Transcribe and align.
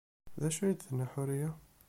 D 0.41 0.43
acu 0.47 0.61
ay 0.61 0.73
d-tenna 0.73 1.05
Ḥuriya? 1.11 1.49